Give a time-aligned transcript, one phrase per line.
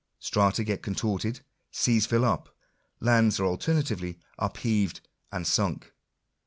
[0.17, 2.49] Strata get contorted; seas fill up;
[2.99, 5.93] lands are alternately upheaved and sunk.